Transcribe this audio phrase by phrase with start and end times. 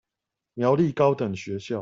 [0.55, 1.79] 苗栗高等學校